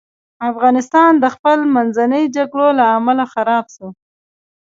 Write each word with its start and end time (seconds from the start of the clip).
افغانستان 0.49 1.11
د 1.19 1.25
خپل 1.35 1.59
منځي 1.75 2.23
جګړو 2.35 2.67
له 2.79 2.85
امله 2.97 3.23
خراب 3.33 3.65
سو. 3.75 3.87